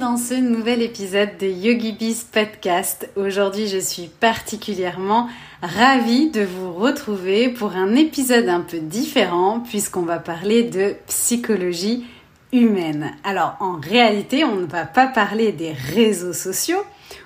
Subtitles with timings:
[0.00, 3.08] Dans ce nouvel épisode de YogiBiz Podcast.
[3.16, 5.28] Aujourd'hui, je suis particulièrement
[5.62, 12.04] ravie de vous retrouver pour un épisode un peu différent puisqu'on va parler de psychologie
[12.52, 13.12] humaine.
[13.22, 16.82] Alors, en réalité, on ne va pas parler des réseaux sociaux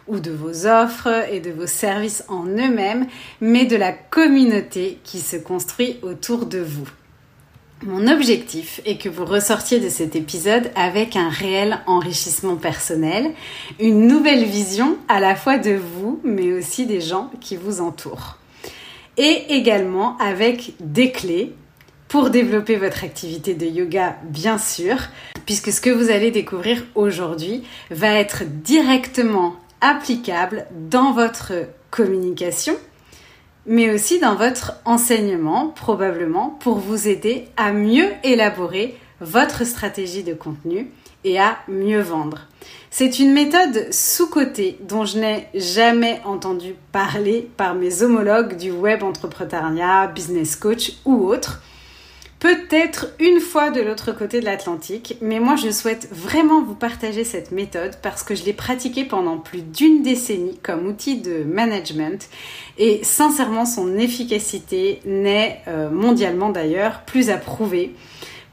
[0.06, 3.06] ou de vos offres et de vos services en eux-mêmes,
[3.40, 6.88] mais de la communauté qui se construit autour de vous.
[7.86, 13.34] Mon objectif est que vous ressortiez de cet épisode avec un réel enrichissement personnel,
[13.78, 18.36] une nouvelle vision à la fois de vous, mais aussi des gens qui vous entourent.
[19.16, 21.54] Et également avec des clés
[22.08, 24.96] pour développer votre activité de yoga, bien sûr,
[25.46, 27.62] puisque ce que vous allez découvrir aujourd'hui
[27.92, 31.52] va être directement applicable dans votre
[31.92, 32.74] communication
[33.68, 40.34] mais aussi dans votre enseignement, probablement, pour vous aider à mieux élaborer votre stratégie de
[40.34, 40.90] contenu
[41.24, 42.46] et à mieux vendre.
[42.90, 49.02] C'est une méthode sous-cotée dont je n'ai jamais entendu parler par mes homologues du web
[49.02, 51.62] entrepreneuriat, business coach ou autres
[52.38, 57.24] peut-être une fois de l'autre côté de l'Atlantique, mais moi je souhaite vraiment vous partager
[57.24, 62.28] cette méthode parce que je l'ai pratiquée pendant plus d'une décennie comme outil de management
[62.78, 67.94] et sincèrement son efficacité n'est euh, mondialement d'ailleurs plus approuvée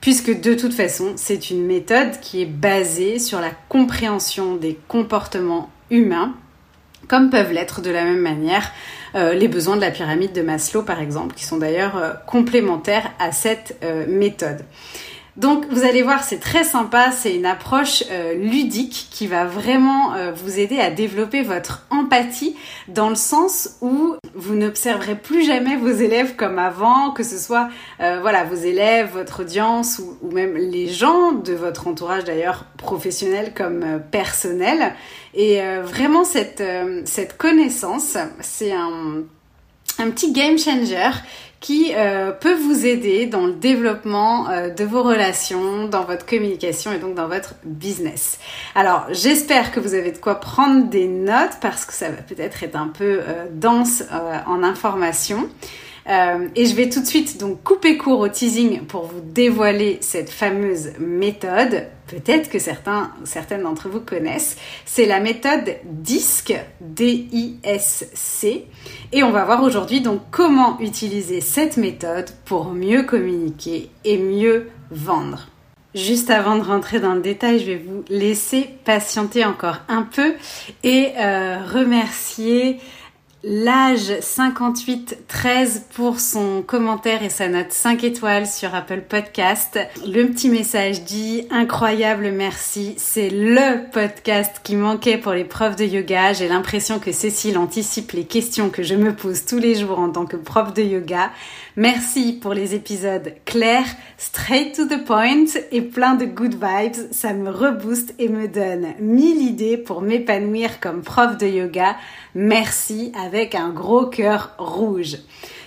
[0.01, 5.69] puisque de toute façon c'est une méthode qui est basée sur la compréhension des comportements
[5.91, 6.35] humains
[7.07, 8.71] comme peuvent l'être de la même manière
[9.15, 13.11] euh, les besoins de la pyramide de Maslow, par exemple, qui sont d'ailleurs euh, complémentaires
[13.17, 14.65] à cette euh, méthode.
[15.37, 20.13] Donc vous allez voir, c'est très sympa, c'est une approche euh, ludique qui va vraiment
[20.13, 22.55] euh, vous aider à développer votre empathie
[22.87, 27.67] dans le sens où vous n'observerez plus jamais vos élèves comme avant, que ce soit
[27.99, 33.51] euh, voilà vos élèves, votre audience ou, même les gens de votre entourage d'ailleurs professionnel
[33.53, 34.93] comme personnel.
[35.33, 36.63] Et vraiment cette,
[37.37, 41.11] connaissance, c'est un petit game changer
[41.65, 46.91] qui euh, peut vous aider dans le développement euh, de vos relations, dans votre communication
[46.91, 48.37] et donc dans votre business.
[48.75, 52.61] Alors j'espère que vous avez de quoi prendre des notes parce que ça va peut-être
[52.61, 54.03] être un peu euh, dense
[54.45, 55.49] en informations.
[56.07, 59.97] Euh, et je vais tout de suite donc couper court au teasing pour vous dévoiler
[60.01, 61.87] cette fameuse méthode.
[62.07, 64.57] Peut-être que certains, certaines d'entre vous connaissent.
[64.85, 68.65] C'est la méthode DISC, D-I-S-C.
[69.11, 74.69] Et on va voir aujourd'hui donc comment utiliser cette méthode pour mieux communiquer et mieux
[74.91, 75.47] vendre.
[75.95, 80.33] Juste avant de rentrer dans le détail, je vais vous laisser patienter encore un peu
[80.83, 82.79] et euh, remercier
[83.47, 89.77] L'âge 5813 pour son commentaire et sa note 5 étoiles sur Apple Podcast.
[90.03, 95.85] Le petit message dit incroyable merci, c'est le podcast qui manquait pour les profs de
[95.85, 96.33] yoga.
[96.33, 100.09] J'ai l'impression que Cécile anticipe les questions que je me pose tous les jours en
[100.09, 101.29] tant que prof de yoga.
[101.75, 103.85] Merci pour les épisodes clairs,
[104.17, 107.11] straight to the point et plein de good vibes.
[107.11, 111.95] Ça me rebooste et me donne mille idées pour m'épanouir comme prof de yoga.
[112.35, 115.17] Merci avec un gros cœur rouge.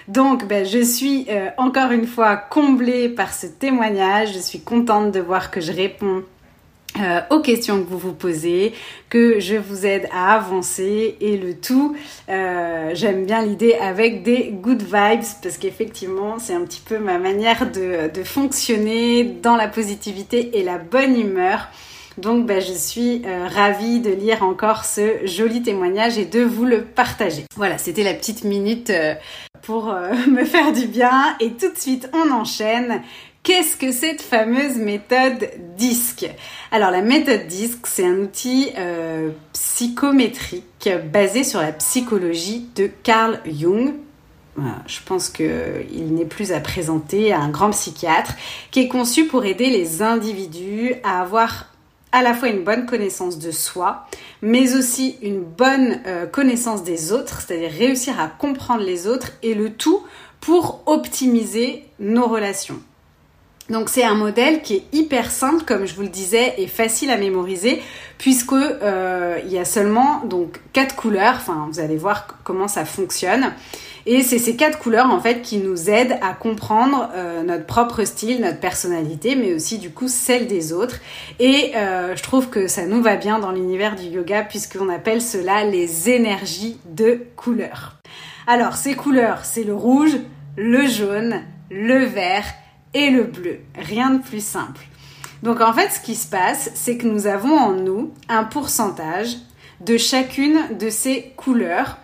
[0.06, 4.34] Donc, ben, je suis euh, encore une fois comblée par ce témoignage.
[4.34, 6.22] Je suis contente de voir que je réponds
[7.00, 8.72] euh, aux questions que vous vous posez,
[9.08, 11.94] que je vous aide à avancer et le tout,
[12.28, 17.18] euh, j'aime bien l'idée avec des good vibes parce qu'effectivement c'est un petit peu ma
[17.18, 21.68] manière de, de, fonctionner dans la positivité et la bonne humeur.
[22.18, 26.64] Donc ben, je suis euh, ravie de lire encore ce joli témoignage et de vous
[26.64, 27.44] le partager.
[27.54, 29.14] Voilà, c'était la petite minute euh,
[29.62, 33.02] pour euh, me faire du bien et tout de suite on enchaîne
[33.44, 35.48] Qu'est-ce que cette fameuse méthode
[35.78, 36.28] DISC
[36.72, 38.72] Alors la méthode DISC, c'est un outil
[39.54, 43.94] psychométrique basé sur la psychologie de Carl Jung.
[44.86, 48.34] je pense qu'il n'est plus à présenter à un grand psychiatre
[48.70, 51.68] qui est conçu pour aider les individus à avoir
[52.12, 54.06] à la fois une bonne connaissance de soi,
[54.42, 59.54] mais aussi une bonne euh, connaissance des autres, c'est-à-dire réussir à comprendre les autres et
[59.54, 60.02] le tout
[60.40, 62.80] pour optimiser nos relations.
[63.68, 67.10] Donc c'est un modèle qui est hyper simple, comme je vous le disais, et facile
[67.10, 67.82] à mémoriser,
[68.16, 71.34] puisque euh, il y a seulement donc quatre couleurs.
[71.36, 73.52] Enfin, vous allez voir comment ça fonctionne.
[74.10, 78.04] Et c'est ces quatre couleurs en fait qui nous aident à comprendre euh, notre propre
[78.04, 80.96] style, notre personnalité, mais aussi du coup celle des autres.
[81.38, 85.20] Et euh, je trouve que ça nous va bien dans l'univers du yoga puisqu'on appelle
[85.20, 87.98] cela les énergies de couleurs.
[88.46, 90.16] Alors ces couleurs, c'est le rouge,
[90.56, 92.46] le jaune, le vert
[92.94, 93.58] et le bleu.
[93.76, 94.86] Rien de plus simple.
[95.42, 99.36] Donc en fait, ce qui se passe, c'est que nous avons en nous un pourcentage
[99.82, 101.98] de chacune de ces couleurs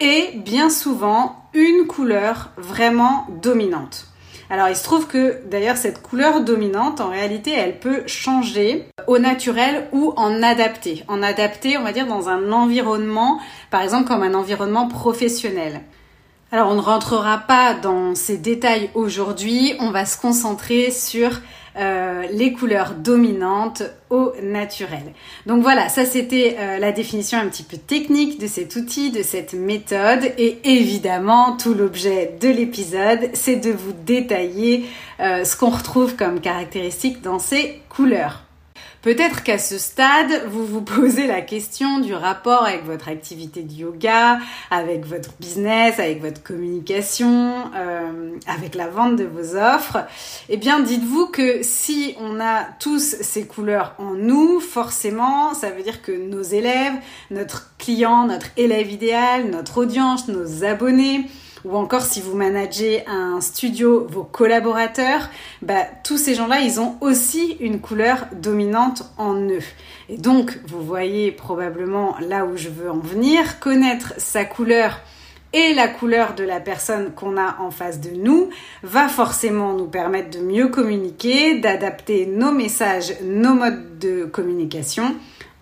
[0.00, 4.06] et bien souvent une couleur vraiment dominante.
[4.50, 9.18] Alors il se trouve que d'ailleurs cette couleur dominante, en réalité, elle peut changer au
[9.18, 11.04] naturel ou en adapté.
[11.08, 13.40] En adapté, on va dire dans un environnement,
[13.70, 15.80] par exemple comme un environnement professionnel.
[16.50, 21.30] Alors on ne rentrera pas dans ces détails aujourd'hui, on va se concentrer sur
[21.76, 25.14] euh, les couleurs dominantes au naturel.
[25.46, 29.22] Donc voilà, ça c'était euh, la définition un petit peu technique de cet outil, de
[29.22, 34.84] cette méthode et évidemment tout l'objet de l'épisode c'est de vous détailler
[35.20, 38.42] euh, ce qu'on retrouve comme caractéristiques dans ces couleurs.
[39.02, 43.72] Peut-être qu'à ce stade, vous vous posez la question du rapport avec votre activité de
[43.72, 44.38] yoga,
[44.70, 50.06] avec votre business, avec votre communication, euh, avec la vente de vos offres.
[50.48, 55.82] Eh bien, dites-vous que si on a tous ces couleurs en nous, forcément, ça veut
[55.82, 56.94] dire que nos élèves,
[57.32, 61.26] notre client, notre élève idéal, notre audience, nos abonnés,
[61.64, 65.28] ou encore si vous managez un studio, vos collaborateurs,
[65.62, 69.62] bah, tous ces gens-là, ils ont aussi une couleur dominante en eux.
[70.08, 75.00] Et donc, vous voyez probablement là où je veux en venir, connaître sa couleur
[75.52, 78.48] et la couleur de la personne qu'on a en face de nous
[78.82, 85.14] va forcément nous permettre de mieux communiquer, d'adapter nos messages, nos modes de communication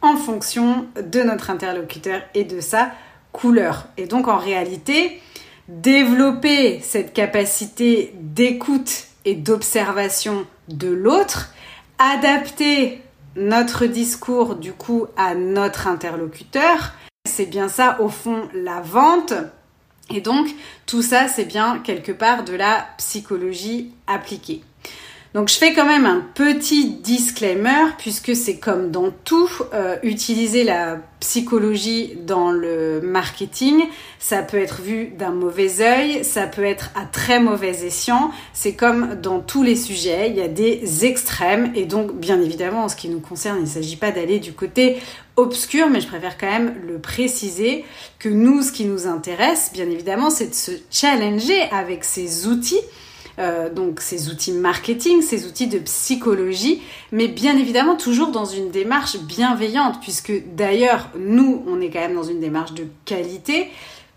[0.03, 2.93] en fonction de notre interlocuteur et de sa
[3.33, 3.87] couleur.
[3.97, 5.21] Et donc en réalité,
[5.71, 11.53] développer cette capacité d'écoute et d'observation de l'autre,
[11.99, 13.01] adapter
[13.37, 16.93] notre discours du coup à notre interlocuteur.
[17.29, 19.35] C'est bien ça au fond la vente.
[20.13, 20.49] Et donc
[20.87, 24.63] tout ça c'est bien quelque part de la psychologie appliquée.
[25.33, 30.65] Donc je fais quand même un petit disclaimer puisque c'est comme dans tout, euh, utiliser
[30.65, 33.81] la psychologie dans le marketing,
[34.19, 38.73] ça peut être vu d'un mauvais œil, ça peut être à très mauvais escient, c'est
[38.73, 41.71] comme dans tous les sujets, il y a des extrêmes.
[41.77, 44.53] Et donc bien évidemment en ce qui nous concerne, il ne s'agit pas d'aller du
[44.53, 44.99] côté
[45.37, 47.85] obscur, mais je préfère quand même le préciser
[48.19, 52.81] que nous, ce qui nous intéresse, bien évidemment, c'est de se challenger avec ces outils
[53.39, 56.83] euh, donc ces outils marketing, ces outils de psychologie,
[57.13, 62.15] mais bien évidemment toujours dans une démarche bienveillante, puisque d'ailleurs nous, on est quand même
[62.15, 63.69] dans une démarche de qualité,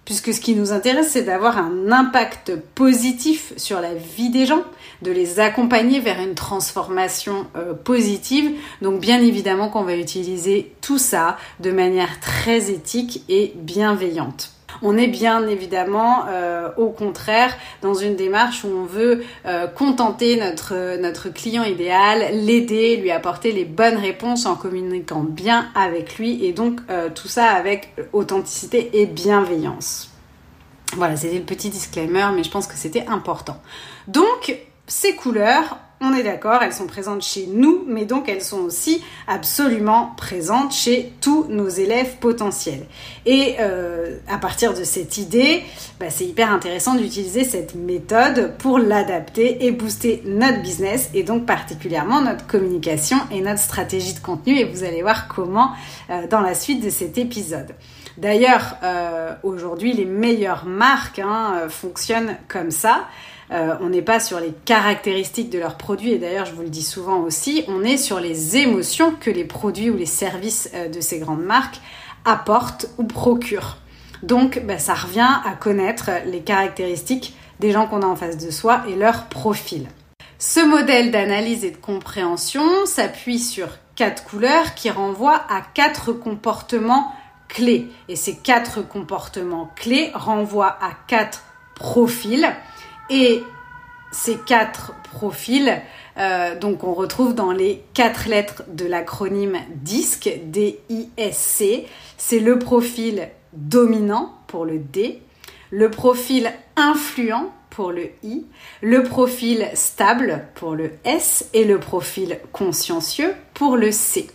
[0.06, 4.64] puisque ce qui nous intéresse, c'est d'avoir un impact positif sur la vie des gens,
[5.02, 8.52] de les accompagner vers une transformation euh, positive.
[8.82, 14.52] Donc bien évidemment qu'on va utiliser tout ça de manière très éthique et bienveillante.
[14.82, 20.38] On est bien évidemment euh, au contraire dans une démarche où on veut euh, contenter
[20.38, 26.54] notre, client idéal, l'aider, lui apporter les bonnes réponses en communiquant bien avec lui et
[26.54, 30.10] donc euh, tout ça avec authenticité et bienveillance.
[30.96, 33.60] Voilà, c'était le petit disclaimer, mais je pense que c'était important.
[34.08, 38.60] Donc, ces couleurs, on est d'accord, elles sont présentes chez nous, mais donc elles sont
[38.60, 42.86] aussi absolument présentes chez tous nos élèves potentiels.
[43.26, 45.64] Et euh, à partir de cette idée,
[46.02, 51.46] bah, c'est hyper intéressant d'utiliser cette méthode pour l'adapter et booster notre business et donc
[51.46, 54.58] particulièrement notre communication et notre stratégie de contenu.
[54.58, 55.72] Et vous allez voir comment
[56.10, 57.76] euh, dans la suite de cet épisode.
[58.18, 63.08] D'ailleurs, euh, aujourd'hui, les meilleures marques hein, fonctionnent comme ça.
[63.54, 66.70] Euh, on n'est pas sur les caractéristiques de leurs produits, et d'ailleurs je vous le
[66.70, 70.90] dis souvent aussi, on est sur les émotions que les produits ou les services euh,
[70.90, 71.80] de ces grandes marques
[72.26, 73.78] apportent ou procurent.
[74.24, 78.50] Donc bah, ça revient à connaître les caractéristiques des gens qu'on a en face de
[78.50, 79.88] soi et leur profil.
[80.40, 87.14] Ce modèle d'analyse et de compréhension s'appuie sur quatre couleurs qui renvoient à quatre comportements
[87.48, 87.90] clés.
[88.10, 91.44] Et ces quatre comportements clés renvoient à quatre
[91.76, 92.48] profils
[93.14, 93.44] et
[94.12, 95.80] ces quatre profils,
[96.18, 101.86] euh, donc on retrouve dans les quatre lettres de l'acronyme DISC, D-I-S-C.
[102.18, 105.22] C'est le profil dominant pour le D,
[105.70, 108.46] le profil influent pour le I,
[108.82, 114.28] le profil stable pour le S et le profil consciencieux pour le C.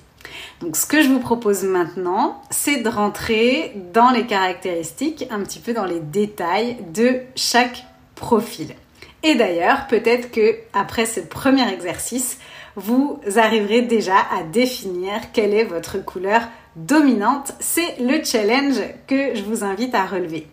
[0.60, 5.58] Donc ce que je vous propose maintenant, c'est de rentrer dans les caractéristiques, un petit
[5.58, 7.84] peu dans les détails de chaque
[8.18, 8.74] profil.
[9.22, 12.38] Et d'ailleurs, peut-être que après ce premier exercice,
[12.76, 16.42] vous arriverez déjà à définir quelle est votre couleur
[16.76, 17.52] dominante.
[17.58, 20.46] C'est le challenge que je vous invite à relever.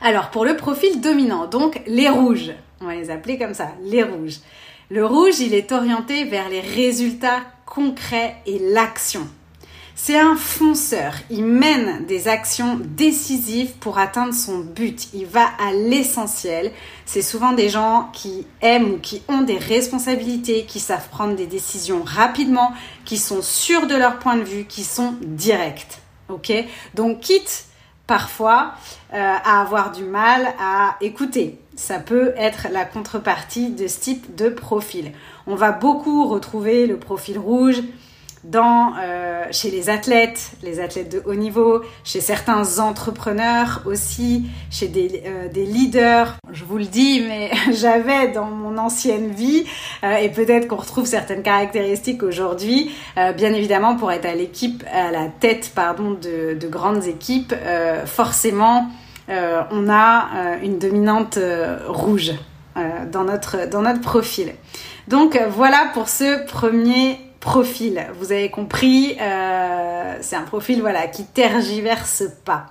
[0.00, 4.02] Alors pour le profil dominant, donc les rouges, on va les appeler comme ça, les
[4.02, 4.38] rouges.
[4.90, 9.26] Le rouge, il est orienté vers les résultats concrets et l'action.
[10.00, 15.72] C'est un fonceur, il mène des actions décisives pour atteindre son but, il va à
[15.72, 16.70] l'essentiel.
[17.04, 21.48] C'est souvent des gens qui aiment ou qui ont des responsabilités, qui savent prendre des
[21.48, 22.72] décisions rapidement,
[23.04, 25.98] qui sont sûrs de leur point de vue, qui sont directs.
[26.28, 26.52] Ok?
[26.94, 27.64] Donc quitte
[28.06, 28.74] parfois
[29.12, 31.58] euh, à avoir du mal à écouter.
[31.74, 35.10] Ça peut être la contrepartie de ce type de profil.
[35.48, 37.82] On va beaucoup retrouver le profil rouge
[38.44, 44.88] dans, euh, chez les athlètes, les athlètes de haut niveau, chez certains entrepreneurs aussi, chez
[44.88, 46.36] des, euh, leaders.
[46.52, 49.64] Je vous le dis, mais j'avais dans mon ancienne vie,
[50.04, 52.90] euh, et peut-être qu'on retrouve certaines caractéristiques aujourd'hui,
[53.36, 57.54] bien évidemment pour être à l'équipe, à la tête pardon, de, de grandes équipes,
[58.06, 58.88] forcément
[59.28, 60.28] on a
[60.62, 61.38] une dominante
[61.86, 62.32] rouge
[63.10, 64.52] dans, notre, dans notre profil.
[65.08, 68.06] Donc voilà pour ce premier profil.
[68.18, 72.66] Vous avez compris, euh, c'est un profil voilà qui tergiverse pas.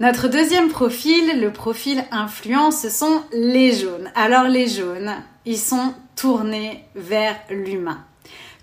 [0.00, 4.10] Notre deuxième profil, le profil influence, ce sont les jaunes.
[4.14, 8.04] Alors les jaunes, ils sont tournés vers l'humain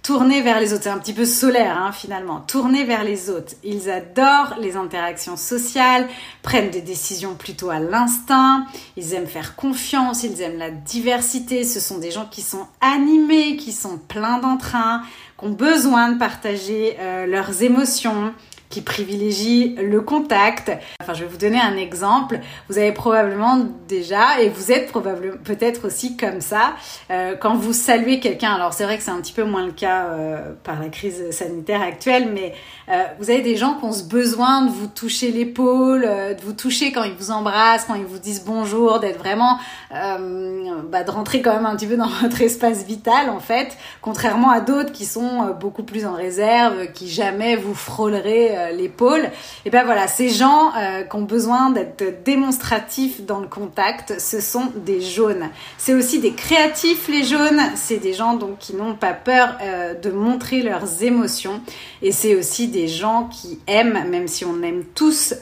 [0.03, 0.83] tourner vers les autres.
[0.83, 2.41] C'est un petit peu solaire hein, finalement.
[2.41, 3.53] Tourner vers les autres.
[3.63, 6.07] Ils adorent les interactions sociales,
[6.43, 8.65] prennent des décisions plutôt à l'instinct.
[8.97, 11.63] Ils aiment faire confiance, ils aiment la diversité.
[11.63, 15.03] Ce sont des gens qui sont animés, qui sont pleins d'entrain,
[15.39, 18.33] qui ont besoin de partager euh, leurs émotions,
[18.73, 20.71] qui privilégie le contact.
[20.99, 22.39] Enfin, je vais vous donner un exemple.
[22.69, 26.73] Vous avez probablement déjà, et vous êtes probablement peut-être aussi comme ça,
[27.11, 28.51] euh, quand vous saluez quelqu'un.
[28.51, 31.29] Alors c'est vrai que c'est un petit peu moins le cas euh, par la crise
[31.29, 32.55] sanitaire actuelle, mais
[32.89, 36.53] euh, vous avez des gens qui ont ce besoin de vous toucher l'épaule, de vous
[36.53, 39.59] toucher quand ils vous embrassent, quand ils vous disent bonjour, d'être vraiment,
[39.91, 44.49] bah, de rentrer quand même un petit peu dans votre espace vital en fait, contrairement
[44.49, 49.29] à d'autres qui sont beaucoup plus en réserve, qui jamais vous frôleraient l'épaule.
[49.65, 54.39] Et ben voilà, ces gens euh, qui ont besoin d'être démonstratifs dans le contact, ce
[54.39, 55.49] sont des jaunes.
[55.77, 57.61] C'est aussi des créatifs les jaunes.
[57.75, 61.61] C'est des gens donc qui n'ont pas peur euh, de montrer leurs émotions.
[62.01, 65.33] Et c'est aussi des gens qui aiment, même si on aime tous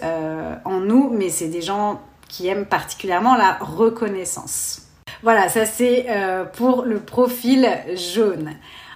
[0.66, 4.84] en nous, mais c'est des gens qui aiment particulièrement la reconnaissance.
[5.24, 6.08] Voilà, ça c'est
[6.54, 8.52] pour le profil jaune.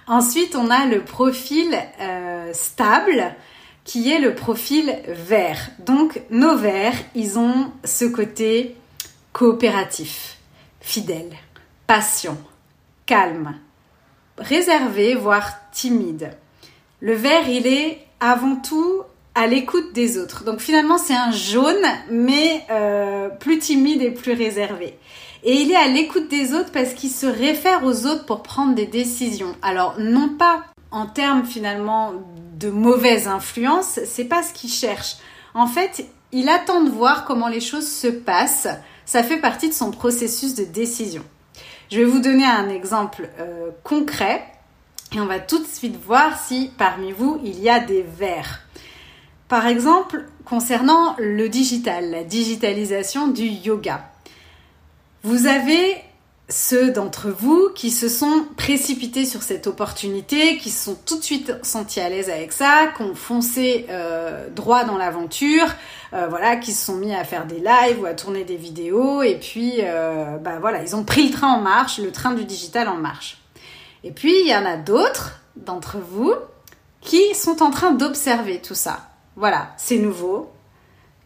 [0.06, 1.76] Ensuite, on a le profil
[2.52, 3.34] stable
[3.86, 5.70] qui est le profil vert.
[5.78, 8.76] Donc nos verts, ils ont ce côté
[9.32, 10.36] coopératif,
[10.80, 11.30] fidèle,
[11.86, 12.36] patient,
[13.06, 13.54] calme,
[14.36, 16.32] réservé, voire timide.
[17.00, 19.02] Le vert, il est avant tout
[19.34, 20.44] à l'écoute des autres.
[20.44, 24.98] Donc finalement, c'est un jaune, mais euh, plus timide et plus réservé.
[25.44, 28.74] Et il est à l'écoute des autres parce qu'il se réfère aux autres pour prendre
[28.74, 29.54] des décisions.
[29.62, 32.12] Alors non pas en termes finalement
[32.58, 35.16] de mauvaise influence, c'est pas ce qu'il cherche.
[35.54, 38.68] En fait, il attend de voir comment les choses se passent.
[39.04, 41.22] Ça fait partie de son processus de décision.
[41.90, 44.44] Je vais vous donner un exemple euh, concret
[45.12, 48.62] et on va tout de suite voir si parmi vous il y a des vers.
[49.48, 54.10] Par exemple, concernant le digital, la digitalisation du yoga.
[55.22, 55.96] Vous avez
[56.48, 61.24] ceux d'entre vous qui se sont précipités sur cette opportunité, qui se sont tout de
[61.24, 65.66] suite sentis à l'aise avec ça, qui ont foncé euh, droit dans l'aventure,
[66.12, 69.22] euh, voilà, qui se sont mis à faire des lives ou à tourner des vidéos,
[69.22, 72.44] et puis euh, bah voilà, ils ont pris le train en marche, le train du
[72.44, 73.38] digital en marche.
[74.04, 76.34] Et puis il y en a d'autres d'entre vous
[77.00, 79.08] qui sont en train d'observer tout ça.
[79.34, 80.52] Voilà, c'est nouveau.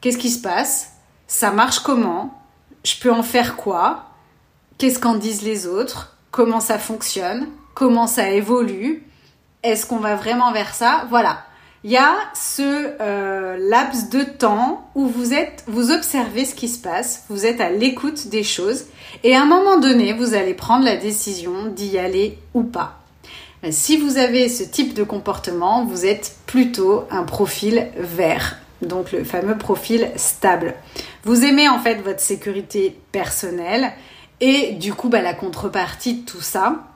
[0.00, 0.92] Qu'est-ce qui se passe?
[1.26, 2.42] Ça marche comment?
[2.84, 4.09] Je peux en faire quoi?
[4.80, 9.04] Qu'est-ce qu'en disent les autres, comment ça fonctionne, comment ça évolue,
[9.62, 11.06] est-ce qu'on va vraiment vers ça?
[11.10, 11.44] Voilà.
[11.84, 12.62] Il y a ce
[13.00, 17.60] euh, laps de temps où vous êtes, vous observez ce qui se passe, vous êtes
[17.60, 18.86] à l'écoute des choses,
[19.22, 23.00] et à un moment donné, vous allez prendre la décision d'y aller ou pas.
[23.70, 29.24] Si vous avez ce type de comportement, vous êtes plutôt un profil vert, donc le
[29.24, 30.74] fameux profil stable.
[31.24, 33.92] Vous aimez en fait votre sécurité personnelle
[34.40, 36.86] et du coup, bah, la contrepartie de tout ça,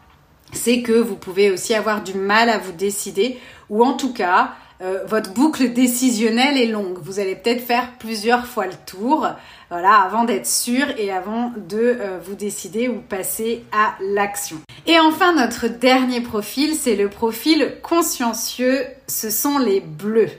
[0.53, 4.53] c'est que vous pouvez aussi avoir du mal à vous décider ou en tout cas,
[4.83, 6.99] euh, votre boucle décisionnelle est longue.
[7.01, 9.27] Vous allez peut-être faire plusieurs fois le tour,
[9.71, 14.57] voilà, avant d'être sûr et avant de euh, vous décider ou passer à l'action.
[14.87, 18.85] Et enfin, notre dernier profil, c'est le profil consciencieux.
[19.07, 20.31] Ce sont les bleus.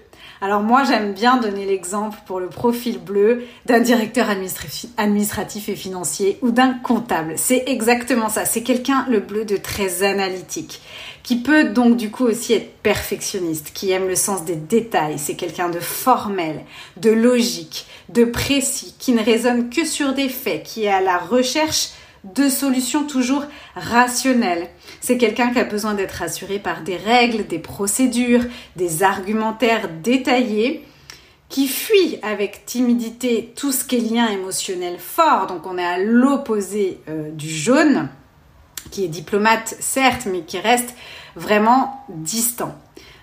[0.45, 6.37] Alors moi, j'aime bien donner l'exemple pour le profil bleu d'un directeur administratif et financier
[6.43, 7.33] ou d'un comptable.
[7.35, 8.45] C'est exactement ça.
[8.45, 10.81] C'est quelqu'un, le bleu, de très analytique,
[11.23, 15.17] qui peut donc du coup aussi être perfectionniste, qui aime le sens des détails.
[15.17, 16.61] C'est quelqu'un de formel,
[16.97, 21.17] de logique, de précis, qui ne raisonne que sur des faits, qui est à la
[21.17, 21.89] recherche
[22.35, 24.67] de solutions toujours rationnelles.
[25.05, 28.41] C'est quelqu'un qui a besoin d'être rassuré par des règles, des procédures,
[28.75, 30.83] des argumentaires détaillés,
[31.47, 35.45] qui fuit avec timidité tout ce qui est lien émotionnel fort.
[35.45, 38.09] Donc on est à l'opposé euh, du jaune,
[38.89, 40.95] qui est diplomate certes, mais qui reste
[41.35, 42.73] vraiment distant.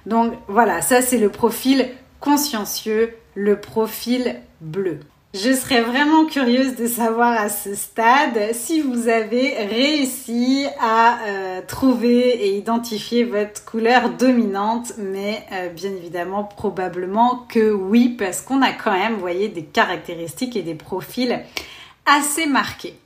[0.07, 1.89] Donc voilà, ça c'est le profil
[2.21, 5.01] consciencieux, le profil bleu.
[5.35, 11.63] Je serais vraiment curieuse de savoir à ce stade si vous avez réussi à euh,
[11.67, 18.61] trouver et identifier votre couleur dominante, mais euh, bien évidemment probablement que oui, parce qu'on
[18.61, 21.43] a quand même, vous voyez, des caractéristiques et des profils
[22.05, 22.99] assez marqués.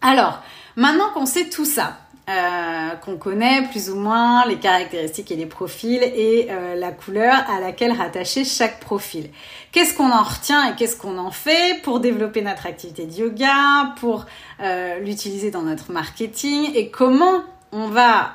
[0.00, 0.42] Alors,
[0.74, 5.44] maintenant qu'on sait tout ça, euh, qu'on connaît plus ou moins les caractéristiques et les
[5.44, 9.28] profils et euh, la couleur à laquelle rattacher chaque profil.
[9.72, 13.92] Qu'est-ce qu'on en retient et qu'est-ce qu'on en fait pour développer notre activité de yoga,
[14.00, 14.24] pour
[14.60, 18.30] euh, l'utiliser dans notre marketing et comment on va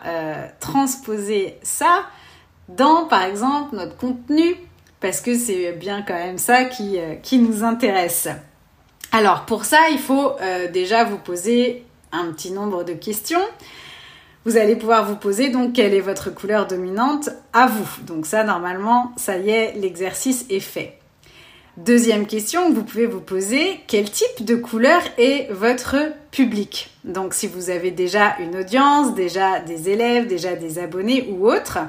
[0.60, 2.06] transposer ça
[2.68, 4.56] dans par exemple notre contenu?
[5.00, 8.28] Parce que c'est bien quand même ça qui, qui nous intéresse.
[9.12, 10.36] Alors pour ça, il faut
[10.72, 13.42] déjà vous poser un petit nombre de questions.
[14.46, 17.90] Vous allez pouvoir vous poser donc quelle est votre couleur dominante à vous.
[18.06, 21.00] Donc ça, normalement, ça y est, l'exercice est fait.
[21.78, 25.96] Deuxième question vous pouvez vous poser, quel type de couleur est votre
[26.30, 31.48] public Donc si vous avez déjà une audience, déjà des élèves, déjà des abonnés ou
[31.48, 31.80] autres,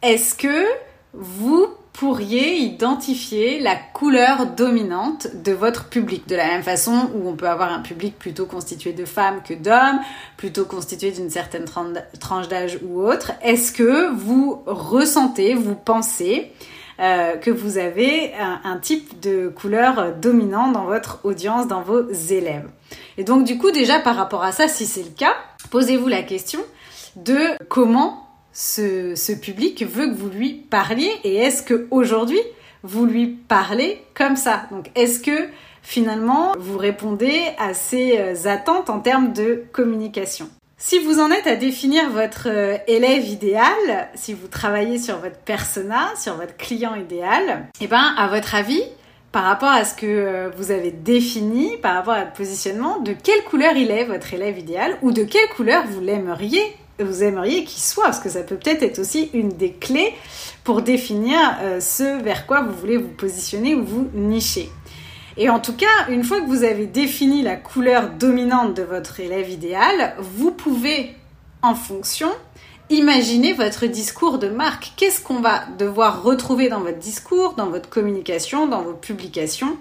[0.00, 0.64] est-ce que
[1.12, 6.28] vous pourriez identifier la couleur dominante de votre public.
[6.28, 9.54] De la même façon où on peut avoir un public plutôt constitué de femmes que
[9.54, 10.00] d'hommes,
[10.36, 13.32] plutôt constitué d'une certaine tranche d'âge ou autre.
[13.42, 16.52] Est-ce que vous ressentez, vous pensez
[17.00, 22.10] euh, que vous avez un, un, type de couleur dominant dans votre audience, dans vos
[22.10, 22.68] élèves?
[23.16, 25.34] Et donc du coup déjà par rapport à ça, si c'est le cas,
[25.70, 26.60] posez-vous la question
[27.16, 28.25] de comment
[28.56, 32.40] ce, public veut que vous lui parliez et est-ce que aujourd'hui
[32.82, 34.66] vous lui parlez comme ça?
[34.70, 35.48] Donc est-ce que
[35.82, 40.48] finalement vous répondez à ces euh, attentes en termes de communication?
[40.78, 45.38] Si vous en êtes à définir votre euh, élève idéal, si vous travaillez sur votre
[45.38, 48.82] persona, sur votre client idéal, eh ben, à votre avis,
[49.32, 53.12] par rapport à ce que euh, vous avez défini, par rapport à votre positionnement, de
[53.12, 56.62] quelle couleur il est votre élève idéal ou de quelle couleur vous l'aimeriez?
[56.98, 60.14] Vous aimeriez qu'il soit, parce que ça peut peut-être être aussi une des clés
[60.64, 64.70] pour définir euh, ce vers quoi vous voulez vous positionner ou vous nicher.
[65.36, 69.20] Et en tout cas, une fois que vous avez défini la couleur dominante de votre
[69.20, 71.14] élève idéal, vous pouvez,
[71.60, 72.30] en fonction,
[72.88, 74.92] imaginer votre discours de marque.
[74.96, 79.76] Qu'est-ce qu'on va devoir retrouver dans votre discours, dans votre communication, dans vos publications,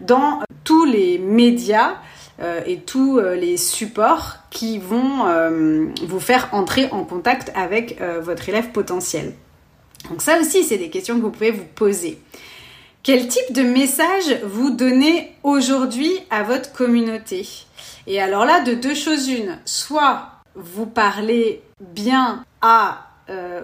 [0.00, 1.96] dans tous les médias
[2.42, 8.00] euh, et tous euh, les supports qui vont euh, vous faire entrer en contact avec
[8.20, 9.34] votre élève potentiel.
[10.08, 12.18] Donc ça aussi, c'est des questions que vous pouvez vous poser.
[13.02, 17.46] Quel type de message vous donnez aujourd'hui à votre communauté?
[18.06, 19.58] Et alors là, de deux choses une.
[19.64, 20.22] Soit
[20.54, 23.06] vous parlez bien à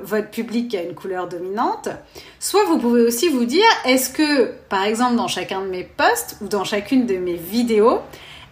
[0.05, 1.89] votre public qui a une couleur dominante,
[2.39, 6.37] soit vous pouvez aussi vous dire, est-ce que, par exemple, dans chacun de mes posts
[6.41, 8.01] ou dans chacune de mes vidéos,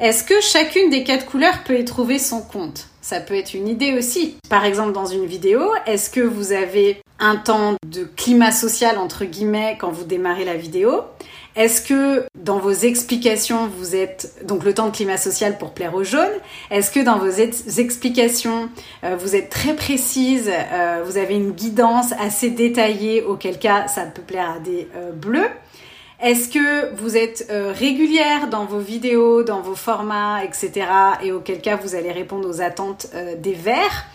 [0.00, 2.88] est-ce que chacune des quatre couleurs peut y trouver son compte?
[3.00, 4.36] Ça peut être une idée aussi.
[4.48, 9.24] Par exemple, dans une vidéo, est-ce que vous avez un temps de climat social entre
[9.24, 11.02] guillemets quand vous démarrez la vidéo?
[11.56, 15.94] Est-ce que dans vos explications, vous êtes donc le temps de climat social pour plaire
[15.94, 16.32] aux jaunes?
[16.70, 18.68] Est-ce que dans vos explications,
[19.04, 24.02] euh, vous êtes très précise, euh, vous avez une guidance assez détaillée, auquel cas ça
[24.02, 25.48] peut plaire à des euh, bleus?
[26.24, 30.86] Est-ce que vous êtes euh, régulière dans vos vidéos, dans vos formats, etc.
[31.22, 34.06] Et auquel cas vous allez répondre aux attentes euh, des verts?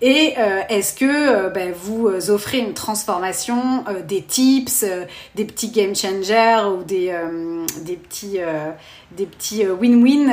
[0.00, 4.84] Et euh, est-ce que ben, vous offrez une transformation, des tips,
[5.34, 8.38] des petits game changers ou des petits
[9.12, 10.30] des petits win-win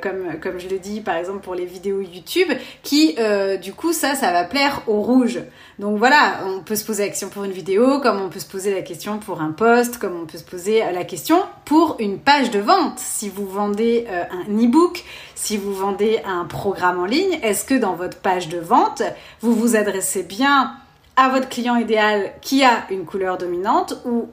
[0.00, 2.50] comme comme je le dis par exemple pour les vidéos YouTube
[2.82, 3.16] qui
[3.62, 5.40] du coup ça ça va plaire aux rouges.
[5.78, 8.46] Donc voilà, on peut se poser la question pour une vidéo, comme on peut se
[8.46, 12.18] poser la question pour un post, comme on peut se poser la question pour une
[12.18, 12.98] page de vente.
[12.98, 15.02] Si vous vendez un e-book,
[15.34, 19.02] si vous vendez un programme en ligne, est-ce que dans votre page de vente,
[19.40, 20.74] vous vous adressez bien
[21.16, 24.28] à votre client idéal qui a une couleur dominante ou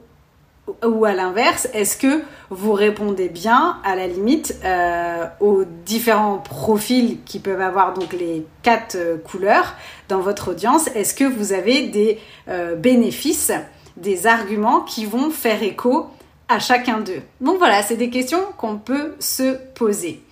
[0.84, 7.18] ou à l'inverse, est-ce que vous répondez bien à la limite euh, aux différents profils
[7.24, 9.74] qui peuvent avoir donc les quatre euh, couleurs
[10.08, 10.88] dans votre audience?
[10.94, 12.18] Est-ce que vous avez des
[12.48, 13.52] euh, bénéfices,
[13.96, 16.06] des arguments qui vont faire écho
[16.48, 17.22] à chacun d'eux?
[17.40, 20.22] Donc voilà, c'est des questions qu'on peut se poser.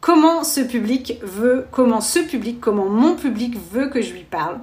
[0.00, 4.58] Comment ce public veut, comment ce public, comment mon public veut que je lui parle?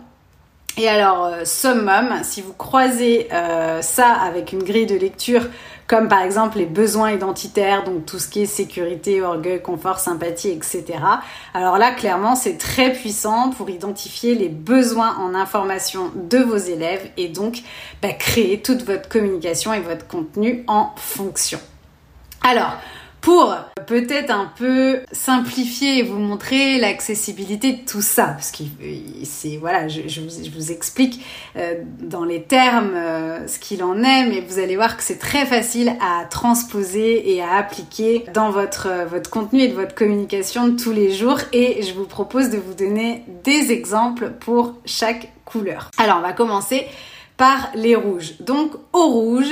[0.78, 5.48] Et alors, euh, summum, si vous croisez euh, ça avec une grille de lecture,
[5.88, 10.50] comme par exemple les besoins identitaires, donc tout ce qui est sécurité, orgueil, confort, sympathie,
[10.50, 10.84] etc.
[11.54, 17.10] Alors là, clairement, c'est très puissant pour identifier les besoins en information de vos élèves
[17.16, 17.62] et donc
[18.02, 21.60] bah, créer toute votre communication et votre contenu en fonction.
[22.44, 22.74] Alors,
[23.26, 23.56] pour
[23.88, 28.62] peut-être un peu simplifier et vous montrer l'accessibilité de tout ça, parce que
[29.24, 31.26] c'est voilà, je, vous, explique
[31.58, 35.18] euh, dans les termes euh, ce qu'il en est, mais vous allez voir que c'est
[35.18, 40.68] très facile à transposer et à appliquer dans votre votre contenu et de votre communication
[40.68, 41.40] de tous les jours.
[41.52, 45.90] Et je vous propose de vous donner des exemples pour chaque couleur.
[45.98, 46.86] Alors on va commencer
[47.38, 48.36] par les rouges.
[48.40, 49.52] Donc au rouge,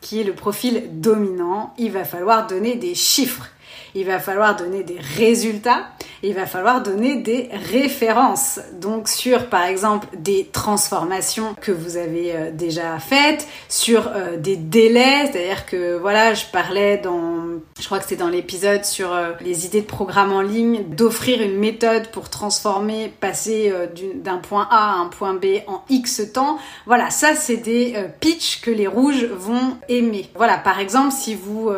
[0.00, 3.48] qui est le profil dominant, il va falloir donner des chiffres,
[3.94, 5.88] il va falloir donner des résultats,
[6.22, 8.60] il va falloir donner des références.
[8.80, 14.56] Donc sur par exemple des transformations que vous avez euh, déjà faites, sur euh, des
[14.56, 17.30] délais, c'est-à-dire que voilà, je parlais dans
[17.78, 21.42] je crois que c'est dans l'épisode sur euh, les idées de programme en ligne, d'offrir
[21.42, 23.72] une méthode pour transformer, passer
[24.16, 26.58] d'un point A à un point B en X temps.
[26.86, 30.28] Voilà, ça c'est des pitchs que les rouges vont aimer.
[30.34, 31.70] Voilà, par exemple, si vous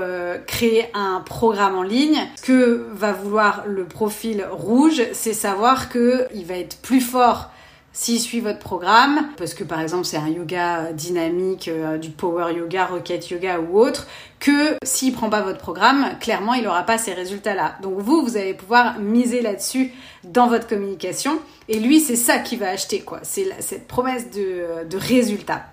[0.47, 2.02] créez un programme en ligne,
[2.37, 7.51] ce que va vouloir le profil rouge, c'est savoir que il va être plus fort
[7.95, 12.55] s'il suit votre programme, parce que par exemple c'est un yoga dynamique, euh, du power
[12.55, 14.07] yoga, rocket yoga ou autre,
[14.41, 17.77] que s'il prend pas votre programme, clairement il n'aura pas ces résultats-là.
[17.83, 19.93] Donc vous, vous allez pouvoir miser là-dessus
[20.25, 21.39] dans votre communication,
[21.69, 23.21] et lui c'est ça qu'il va acheter quoi.
[23.25, 25.67] C'est cette promesse de, de résultat.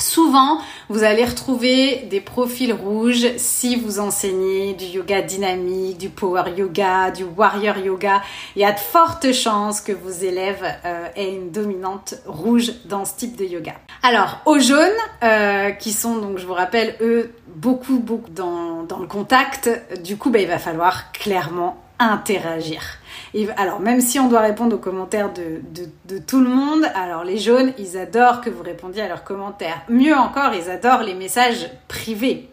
[0.00, 6.44] Souvent, vous allez retrouver des profils rouges si vous enseignez du yoga dynamique, du power
[6.56, 8.22] yoga, du warrior yoga.
[8.56, 13.04] Il y a de fortes chances que vos élèves euh, aient une dominante rouge dans
[13.04, 13.74] ce type de yoga.
[14.02, 14.88] Alors, aux jaunes,
[15.22, 19.68] euh, qui sont donc, je vous rappelle, eux, beaucoup, beaucoup dans, dans le contact,
[20.02, 22.99] du coup, bah, il va falloir clairement interagir.
[23.56, 27.72] Alors, même si on doit répondre aux commentaires de, tout le monde, alors les jaunes,
[27.78, 29.82] ils adorent que vous répondiez à leurs commentaires.
[29.88, 32.48] Mieux encore, ils adorent les messages privés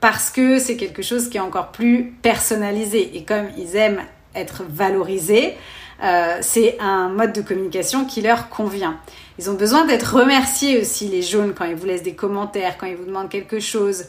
[0.00, 3.16] parce que c'est quelque chose qui est encore plus personnalisé.
[3.16, 4.02] Et comme ils aiment
[4.34, 5.56] être valorisés,
[6.02, 8.98] euh, c'est un mode de communication qui leur convient.
[9.38, 12.86] Ils ont besoin d'être remerciés aussi, les jaunes, quand ils vous laissent des commentaires, quand
[12.86, 14.04] ils vous demandent quelque chose.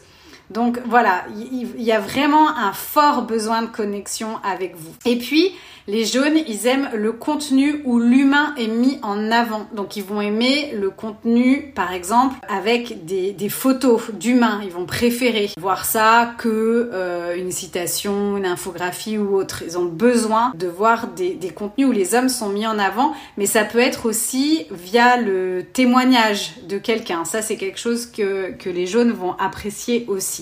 [0.50, 4.94] Donc voilà, il y a vraiment un fort besoin de connexion avec vous.
[5.06, 5.54] Et puis,
[5.90, 9.68] les jaunes, ils aiment le contenu où l'humain est mis en avant.
[9.74, 14.62] Donc ils vont aimer le contenu, par exemple, avec des, photos d'humains.
[14.64, 19.64] Ils vont préférer voir ça que euh, une citation, une infographie ou autre.
[19.66, 23.48] Ils ont besoin de voir des, contenus où les hommes sont mis en avant, mais
[23.48, 27.26] ça peut être aussi via le témoignage de quelqu'un.
[27.26, 30.39] Ça, c'est quelque chose que, que les jaunes vont apprécier aussi.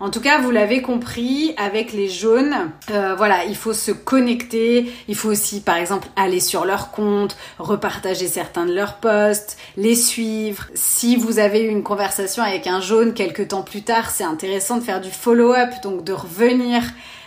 [0.00, 4.92] En tout cas, vous l'avez compris, avec les jaunes, euh, voilà, il faut se connecter.
[5.08, 9.94] Il faut aussi, par exemple, aller sur leur compte, repartager certains de leurs posts, les
[9.94, 10.64] suivre.
[10.74, 14.78] Si vous avez eu une conversation avec un jaune quelques temps plus tard, c'est intéressant
[14.78, 16.82] de faire du follow-up, donc de revenir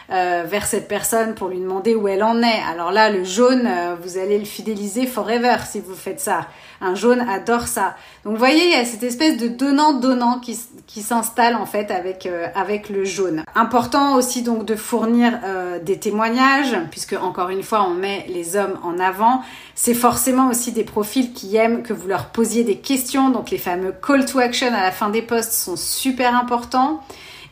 [0.09, 2.61] euh, vers cette personne pour lui demander où elle en est.
[2.69, 6.47] Alors là, le jaune, euh, vous allez le fidéliser forever si vous faites ça.
[6.81, 7.95] Un jaune adore ça.
[8.23, 11.91] Donc vous voyez, il y a cette espèce de donnant-donnant qui, qui s'installe en fait
[11.91, 13.43] avec, euh, avec le jaune.
[13.55, 15.39] Important aussi donc de fournir
[15.83, 19.41] des témoignages, puisque encore une fois, on met les hommes en avant.
[19.75, 23.29] C'est forcément aussi des profils qui aiment que vous leur posiez des questions.
[23.29, 27.01] Donc les fameux call to action à la fin des posts sont super importants.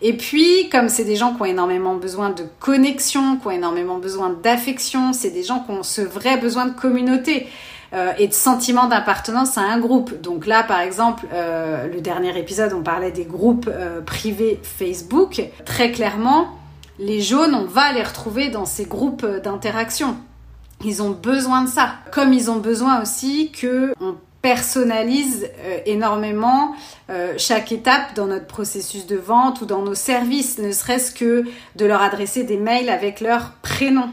[0.01, 3.97] Et puis, comme c'est des gens qui ont énormément besoin de connexion, qui ont énormément
[3.97, 7.47] besoin d'affection, c'est des gens qui ont ce vrai besoin de communauté.
[7.95, 10.19] Euh, et de sentiment d'appartenance à un groupe.
[10.19, 15.41] Donc là, par exemple, euh, le dernier épisode, on parlait des groupes euh, privés Facebook.
[15.63, 16.49] Très clairement,
[16.99, 20.17] les jaunes, on va les retrouver dans ces groupes d'interaction.
[20.83, 21.93] Ils ont besoin de ça.
[22.11, 25.49] Comme ils ont besoin aussi que on personnalise
[25.87, 26.75] énormément
[27.37, 31.45] chaque étape dans notre processus de vente ou dans nos services, ne serait-ce que
[31.77, 34.09] de leur adresser des mails avec leur prénom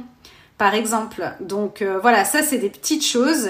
[0.62, 1.25] par exemple.
[1.40, 3.48] Donc euh, voilà, ça c'est des petites choses.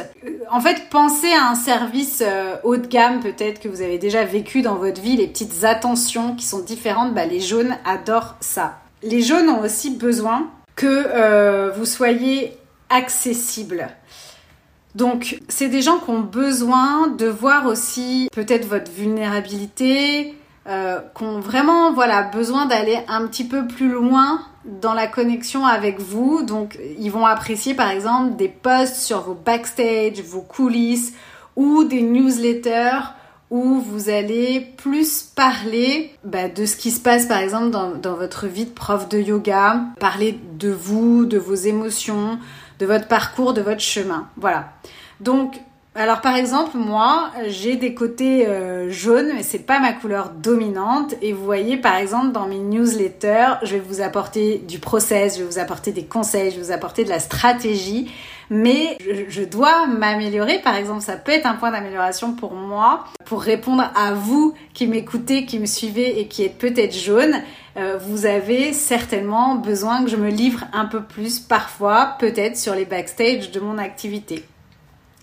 [0.51, 4.25] En fait, pensez à un service euh, haut de gamme peut-être que vous avez déjà
[4.25, 8.79] vécu dans votre vie, les petites attentions qui sont différentes, bah, les jaunes adorent ça.
[9.03, 12.57] Les jaunes ont aussi besoin que euh, vous soyez
[12.89, 13.89] accessible.
[14.95, 20.35] Donc, c'est des gens qui ont besoin de voir aussi peut-être votre vulnérabilité,
[20.67, 25.67] euh, qui ont vraiment voilà besoin d'aller un petit peu plus loin dans la connexion
[25.67, 26.43] avec vous.
[26.43, 31.13] Donc, ils vont apprécier par exemple des posts sur vos backstage, vos coulisses
[31.57, 33.01] ou des newsletters
[33.51, 38.15] où vous allez plus parler bah, de ce qui se passe par exemple dans, dans
[38.15, 42.39] votre vie de prof de yoga, parler de vous, de vos émotions,
[42.79, 44.29] de votre parcours, de votre chemin.
[44.39, 44.73] Voilà.
[45.21, 45.61] Donc,
[45.95, 51.15] alors par exemple, moi, j'ai des côtés euh, jaunes, mais c'est pas ma couleur dominante.
[51.21, 55.43] Et vous voyez, par exemple, dans mes newsletters, je vais vous apporter du process, je
[55.43, 58.11] vais vous apporter des conseils, je vais vous apporter de la stratégie.
[58.49, 58.97] Mais
[59.29, 60.61] je, dois m'améliorer.
[60.61, 64.87] Par exemple, ça peut être un point d'amélioration pour moi, pour répondre à vous qui
[64.87, 67.35] m'écoutez, qui me suivez et qui êtes peut-être jaune.
[67.77, 72.75] Euh, vous avez certainement besoin que je me livre un peu plus parfois, peut-être sur
[72.75, 74.45] les backstage de mon activité.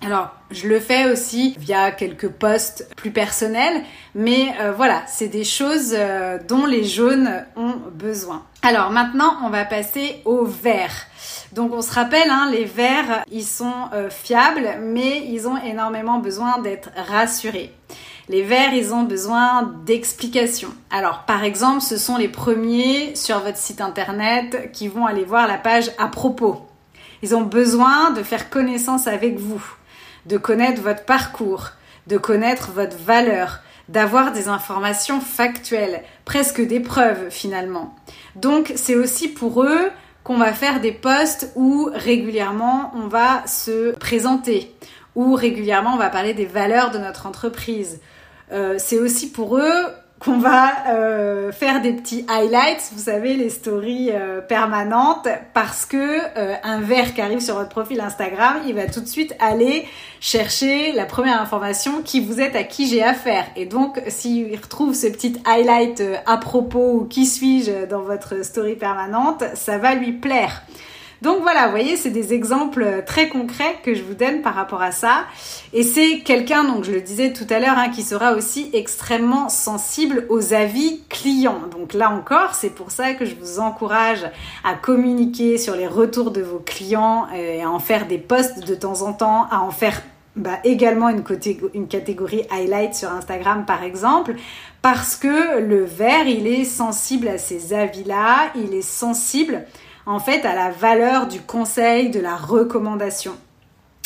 [0.01, 3.83] Alors, je le fais aussi via quelques posts plus personnels,
[4.15, 8.45] mais euh, voilà, c'est des choses euh, dont les jaunes ont besoin.
[8.61, 10.93] Alors maintenant, on va passer au vert.
[11.51, 16.19] Donc on se rappelle, hein, les verts, ils sont euh, fiables, mais ils ont énormément
[16.19, 17.73] besoin d'être rassurés.
[18.29, 20.73] Les verts, ils ont besoin d'explications.
[20.91, 25.47] Alors, par exemple, ce sont les premiers sur votre site internet qui vont aller voir
[25.47, 26.61] la page à propos.
[27.21, 29.61] Ils ont besoin de faire connaissance avec vous
[30.29, 31.71] de connaître votre parcours,
[32.07, 37.95] de connaître votre valeur, d'avoir des informations factuelles, presque des preuves finalement.
[38.35, 39.89] Donc c'est aussi pour eux
[40.23, 44.75] qu'on va faire des posts où régulièrement on va se présenter,
[45.15, 47.99] où régulièrement on va parler des valeurs de notre entreprise.
[48.51, 49.83] Euh, c'est aussi pour eux
[50.19, 55.97] qu'on va euh, faire des petits highlights, vous savez, les stories euh, permanentes, parce que
[55.97, 59.87] euh, un verre qui arrive sur votre profil Instagram, il va tout de suite aller
[60.19, 63.45] chercher la première information qui vous êtes, à qui j'ai affaire.
[63.55, 68.75] Et donc, s'il retrouve ce petit highlight à propos ou qui suis-je dans votre story
[68.75, 70.63] permanente, ça va lui plaire.
[71.21, 74.81] Donc voilà, vous voyez, c'est des exemples très concrets que je vous donne par rapport
[74.81, 75.25] à ça.
[75.73, 79.49] Et c'est quelqu'un, donc je le disais tout à l'heure, hein, qui sera aussi extrêmement
[79.49, 81.61] sensible aux avis clients.
[81.71, 84.25] Donc là encore, c'est pour ça que je vous encourage
[84.63, 88.75] à communiquer sur les retours de vos clients et à en faire des posts de
[88.75, 90.01] temps en temps, à en faire
[90.35, 91.23] bah, également une,
[91.73, 94.35] une, catégorie highlight sur Instagram par exemple,
[94.81, 99.65] parce que le vert, il est sensible à ces avis-là, il est sensible
[100.05, 103.33] en fait à la valeur du conseil, de la recommandation.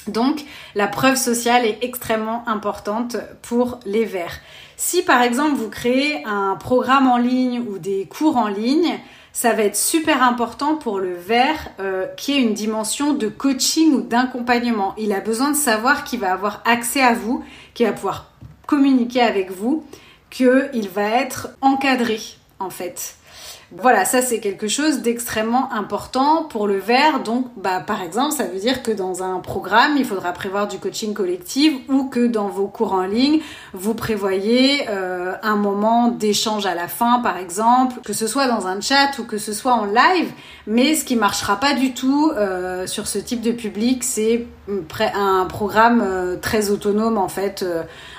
[0.08, 0.43] Donc
[0.75, 4.39] la preuve sociale est extrêmement importante pour les verts.
[4.75, 8.99] Si par exemple vous créez un programme en ligne ou des cours en ligne,
[9.32, 13.93] ça va être super important pour le vert euh, qui ait une dimension de coaching
[13.93, 14.93] ou d'accompagnement.
[14.97, 18.32] Il a besoin de savoir qu'il va avoir accès à vous, qu'il va pouvoir
[18.67, 19.86] communiquer avec vous,
[20.29, 22.19] qu'il va être encadré
[22.60, 23.15] en fait.
[23.81, 27.23] Voilà, ça c'est quelque chose d'extrêmement important pour le verre.
[27.23, 30.77] Donc, bah, par exemple, ça veut dire que dans un programme, il faudra prévoir du
[30.77, 33.39] coaching collectif ou que dans vos cours en ligne,
[33.73, 38.67] vous prévoyez euh, un moment d'échange à la fin, par exemple, que ce soit dans
[38.67, 40.31] un chat ou que ce soit en live.
[40.67, 44.45] Mais ce qui marchera pas du tout euh, sur ce type de public, c'est
[45.15, 47.65] un programme euh, très autonome en fait,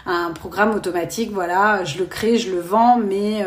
[0.05, 1.31] un programme automatique.
[1.33, 3.45] Voilà, je le crée, je le vends, mais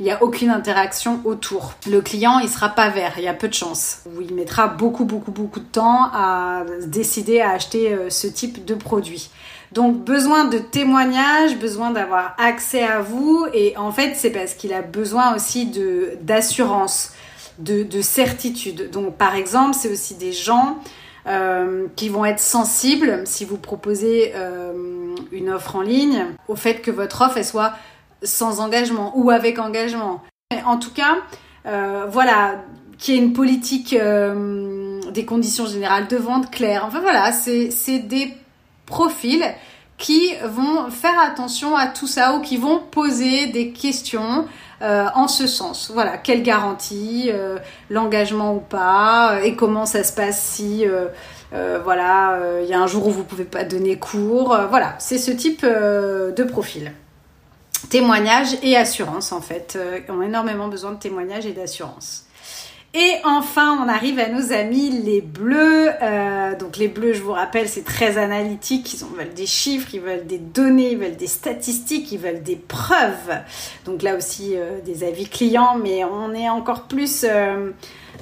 [0.00, 1.74] il n'y a aucune interaction autour.
[1.90, 4.02] Le client, il sera pas vert, il y a peu de chance.
[4.20, 8.74] Il mettra beaucoup, beaucoup, beaucoup de temps à décider à acheter euh, ce type de
[8.74, 9.30] produit.
[9.72, 14.72] Donc besoin de témoignages, besoin d'avoir accès à vous et en fait c'est parce qu'il
[14.72, 17.12] a besoin aussi de d'assurance,
[17.58, 18.90] de, de certitude.
[18.90, 20.78] Donc par exemple c'est aussi des gens
[21.26, 26.76] euh, qui vont être sensibles si vous proposez euh, une offre en ligne au fait
[26.76, 27.74] que votre offre elle soit
[28.22, 30.22] sans engagement ou avec engagement.
[30.64, 31.16] En tout cas,
[31.66, 32.62] euh, voilà,
[32.96, 36.84] qui est une politique euh, des conditions générales de vente claire.
[36.86, 38.32] Enfin voilà, c'est des
[38.86, 39.44] profils
[39.98, 44.46] qui vont faire attention à tout ça ou qui vont poser des questions
[44.80, 45.90] euh, en ce sens.
[45.92, 47.30] Voilà, quelle garantie,
[47.90, 50.86] l'engagement ou pas, et comment ça se passe si
[51.52, 54.56] voilà, il y a un jour où vous pouvez pas donner cours.
[54.70, 56.92] voilà, c'est ce type de profil.
[57.90, 62.24] Témoignage et assurance en fait, ont énormément besoin de témoignage et d'assurance.
[62.94, 65.90] Et enfin, on arrive à nos amis les bleus.
[66.02, 68.94] Euh, donc les bleus, je vous rappelle, c'est très analytique.
[68.94, 72.56] Ils veulent des chiffres, ils veulent des données, ils veulent des statistiques, ils veulent des
[72.56, 73.40] preuves.
[73.84, 77.24] Donc là aussi, euh, des avis clients, mais on est encore plus...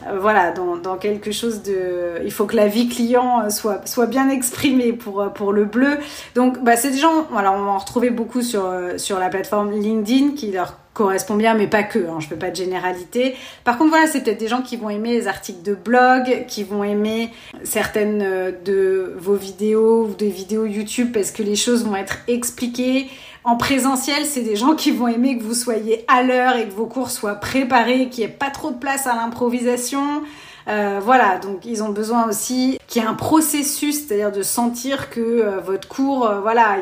[0.06, 2.22] Euh, voilà, dans, quelque chose de...
[2.24, 5.98] Il faut que la vie client soit, bien exprimée pour, pour le bleu.
[6.34, 8.64] Donc, bah, c'est des gens, voilà, on va en retrouver beaucoup sur,
[8.96, 11.98] sur la plateforme LinkedIn qui leur correspond bien, mais pas que.
[11.98, 13.36] Hein, je fais pas de généralité.
[13.64, 16.64] Par contre, voilà, c'est peut-être des gens qui vont aimer les articles de blog, qui
[16.64, 17.30] vont aimer
[17.62, 22.18] certaines euh, de vos vidéos ou des vidéos YouTube parce que les choses vont être
[22.26, 23.08] expliquées.
[23.46, 26.72] En présentiel, c'est des gens qui vont aimer que vous soyez à l'heure et que
[26.72, 30.24] vos cours soient préparés, qu'il n'y ait pas trop de place à l'improvisation.
[30.66, 35.10] Euh, voilà, donc ils ont besoin aussi qu'il y ait un processus, c'est-à-dire de sentir
[35.10, 36.78] que euh, votre cours, euh, voilà,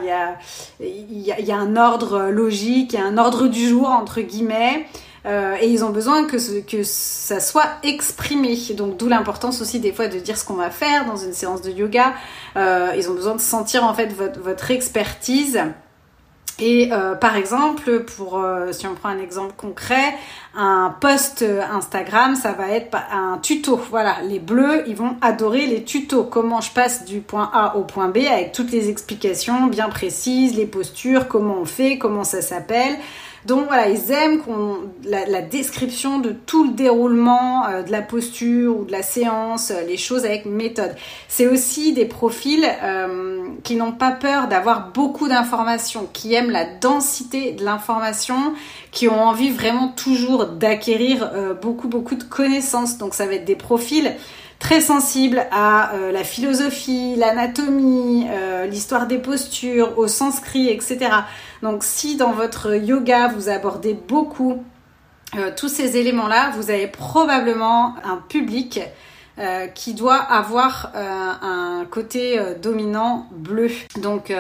[0.81, 4.87] il y a, un ordre logique, il y a un ordre du jour, entre guillemets.
[5.27, 8.57] et ils ont besoin que, ça soit exprimé.
[8.75, 11.61] Donc d'où l'importance aussi des fois de dire ce qu'on va faire dans une séance
[11.61, 12.15] de yoga.
[12.57, 15.61] ils ont besoin de sentir en fait votre expertise.
[16.67, 16.89] Et
[17.21, 20.15] par exemple, pour si on prend un exemple concret,
[20.57, 23.79] un post Instagram, ça va être un tuto.
[23.91, 26.25] Voilà, les bleus, ils vont adorer les tutos.
[26.25, 30.57] Comment je passe du point A au point B avec toutes les explications bien précises,
[30.57, 32.97] les postures, comment on fait, comment ça s'appelle.
[33.47, 38.79] Donc voilà, ils aiment qu'on, la, description de tout le déroulement euh, de la posture
[38.79, 40.95] ou de la séance, euh, les choses avec méthode.
[41.29, 46.65] C'est aussi des profils euh, qui n'ont pas peur d'avoir beaucoup d'informations, qui aiment la
[46.65, 48.55] densité de l'information,
[48.93, 51.31] qui ont envie vraiment toujours d'acquérir
[51.61, 52.97] beaucoup beaucoup de connaissances.
[52.97, 54.15] Donc ça va être des profils
[54.65, 58.27] très sensibles à la philosophie, l'anatomie,
[58.71, 61.11] l'histoire des postures, au sanskrit, etc.
[61.63, 64.65] Donc si dans votre yoga, vous abordez beaucoup
[65.37, 68.81] euh, tous ces éléments-là, vous avez probablement un public
[69.37, 73.69] euh, qui doit avoir euh, un côté euh, dominant bleu.
[74.01, 74.33] Donc,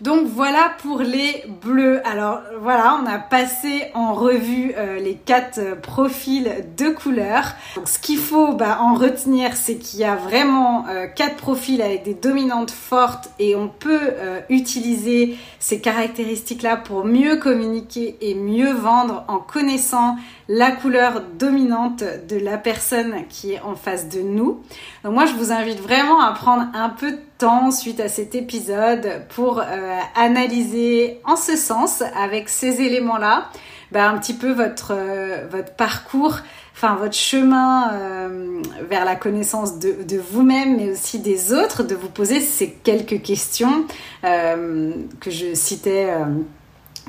[0.00, 2.00] donc voilà pour les bleus.
[2.06, 7.52] Alors voilà, on a passé en revue les quatre profils de couleurs.
[7.76, 12.04] Donc ce qu'il faut bah, en retenir, c'est qu'il y a vraiment quatre profils avec
[12.04, 14.14] des dominantes fortes et on peut
[14.48, 20.16] utiliser ces caractéristiques-là pour mieux communiquer et mieux vendre en connaissant
[20.48, 24.29] la couleur dominante de la personne qui est en face de nous.
[24.36, 28.34] Donc moi, je vous invite vraiment à prendre un peu de temps suite à cet
[28.34, 33.48] épisode pour euh, analyser en ce sens, avec ces éléments-là,
[33.92, 36.38] bah, un petit peu votre, euh, votre parcours,
[36.74, 41.94] enfin votre chemin euh, vers la connaissance de, de vous-même, mais aussi des autres, de
[41.94, 43.86] vous poser ces quelques questions
[44.22, 46.10] que je citais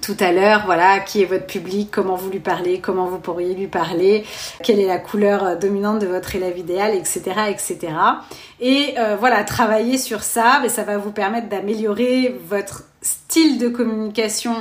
[0.02, 3.54] tout à l'heure, voilà, qui est votre public, comment vous lui parlez, comment vous pourriez
[3.54, 4.26] lui parler,
[4.64, 7.94] quelle est la couleur dominante de votre élève idéal, etc., etc.
[8.60, 13.70] Et euh, voilà, travailler sur ça, mais ça va vous permettre d'améliorer votre style de
[13.70, 14.56] communication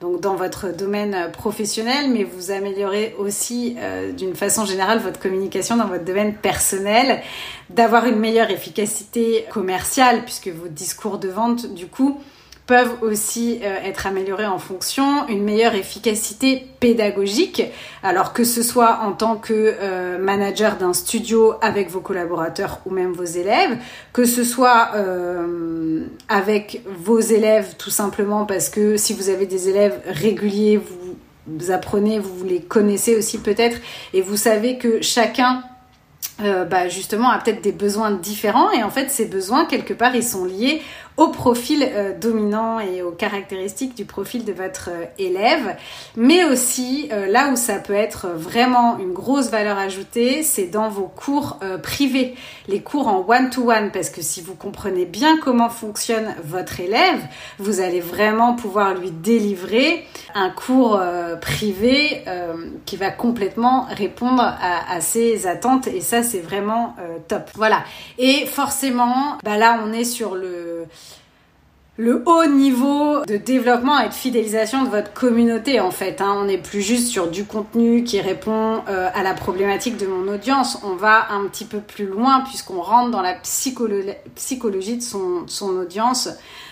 [0.00, 5.76] donc dans votre domaine professionnel, mais vous améliorez aussi euh, d'une façon générale votre communication
[5.76, 7.20] dans votre domaine personnel,
[7.68, 12.18] d'avoir une meilleure efficacité commerciale puisque vos discours de vente du coup
[12.70, 17.64] peuvent aussi euh, être améliorées en fonction, une meilleure efficacité pédagogique,
[18.04, 22.90] alors que ce soit en tant que euh, manager d'un studio avec vos collaborateurs ou
[22.90, 23.76] même vos élèves,
[24.12, 29.68] que ce soit euh, avec vos élèves tout simplement parce que si vous avez des
[29.68, 31.16] élèves réguliers, vous,
[31.48, 33.78] vous apprenez, vous les connaissez aussi peut-être
[34.14, 35.64] et vous savez que chacun
[36.70, 40.24] bah justement a peut-être des besoins différents et en fait ces besoins quelque part ils
[40.24, 40.80] sont liés
[41.16, 45.76] au profil euh, dominant et aux caractéristiques du profil de votre euh, élève.
[46.16, 50.88] Mais aussi, euh, là où ça peut être vraiment une grosse valeur ajoutée, c'est dans
[50.88, 52.34] vos cours privés,
[52.68, 57.20] les cours en one-to-one, parce que si vous comprenez bien comment fonctionne votre élève,
[57.58, 61.00] vous allez vraiment pouvoir lui délivrer un cours
[61.40, 62.24] privé
[62.86, 66.94] qui va complètement répondre à, ses attentes et ça c'est vraiment
[67.28, 67.50] top.
[67.54, 67.84] Voilà.
[68.18, 70.86] Et forcément, bah là on est sur le
[72.00, 76.22] le haut niveau de développement et de fidélisation de votre communauté en fait.
[76.22, 76.34] Hein.
[76.38, 80.26] On n'est plus juste sur du contenu qui répond euh, à la problématique de mon
[80.32, 80.78] audience.
[80.82, 85.46] On va un petit peu plus loin puisqu'on rentre dans la psychologie de son,
[85.76, 86.30] audience.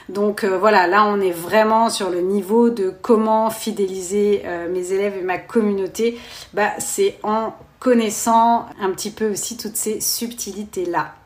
[0.09, 4.93] Donc euh, voilà, là on est vraiment sur le niveau de comment fidéliser euh, mes
[4.93, 6.19] élèves et ma communauté.
[6.55, 11.18] Bah, c'est en connaissant un petit peu aussi toutes ces subtilités là.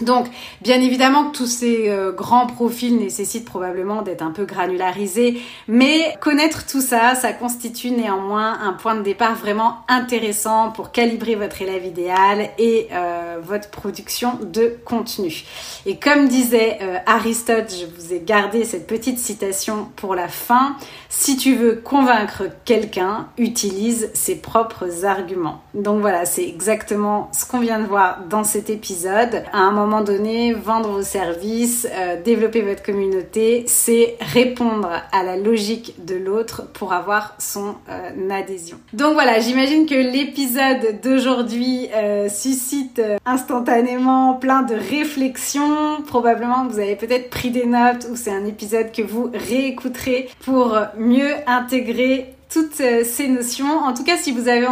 [0.00, 0.26] Donc,
[0.60, 6.16] bien évidemment que tous ces euh, grands profils nécessitent probablement d'être un peu granularisés, mais
[6.20, 11.62] connaître tout ça, ça constitue néanmoins un point de départ vraiment intéressant pour calibrer votre
[11.62, 15.44] élève idéal et euh, votre production de contenu.
[15.86, 20.74] Et comme disait euh, Aristote, je vous ai gardé cette petite citation pour la fin,
[21.16, 25.62] si tu veux convaincre quelqu'un, utilise ses propres arguments.
[25.72, 29.44] Donc voilà, c'est exactement ce qu'on vient de voir dans cet épisode.
[29.52, 35.36] À un moment donné, vendre vos services, euh, développer votre communauté, c'est répondre à la
[35.36, 38.76] logique de l'autre pour avoir son euh, adhésion.
[38.92, 46.02] Donc voilà, j'imagine que l'épisode d'aujourd'hui euh, suscite instantanément plein de réflexions.
[46.06, 50.76] Probablement vous avez peut-être pris des notes ou c'est un épisode que vous réécouterez pour
[51.46, 53.78] intégrer toutes euh, ces notions.
[53.78, 54.66] En tout cas, si vous avez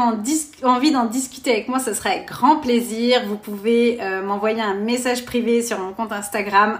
[0.62, 3.22] envie d'en discuter avec moi, ce sera avec grand plaisir.
[3.26, 6.78] Vous pouvez euh, m'envoyer un message privé sur mon compte Instagram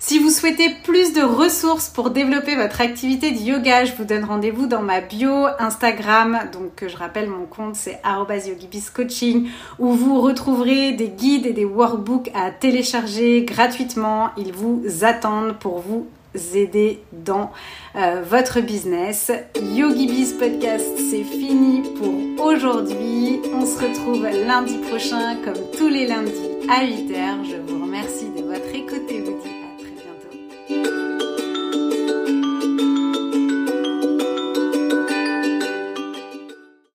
[0.03, 4.25] Si vous souhaitez plus de ressources pour développer votre activité de yoga, je vous donne
[4.25, 6.39] rendez-vous dans ma bio Instagram.
[6.55, 8.01] Donc, je rappelle, mon compte, c'est
[8.49, 14.31] yogibiscoaching, où vous retrouverez des guides et des workbooks à télécharger gratuitement.
[14.39, 16.07] Ils vous attendent pour vous
[16.55, 17.53] aider dans
[17.95, 19.31] euh, votre business.
[19.61, 23.43] YogiBiz Podcast, c'est fini pour aujourd'hui.
[23.53, 26.33] On se retrouve lundi prochain comme tous les lundis
[26.71, 27.45] à 8h.
[27.45, 27.81] Je vous